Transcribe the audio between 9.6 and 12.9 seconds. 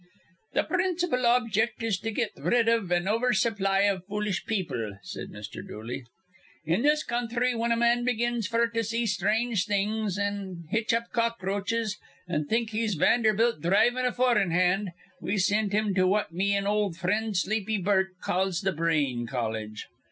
things, an' hitch up cockroaches, an' think